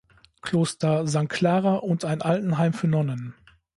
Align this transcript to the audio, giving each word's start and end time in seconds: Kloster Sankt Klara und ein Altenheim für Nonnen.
Kloster 0.41 1.05
Sankt 1.05 1.31
Klara 1.31 1.75
und 1.75 2.05
ein 2.05 2.23
Altenheim 2.23 2.73
für 2.73 2.87
Nonnen. 2.87 3.35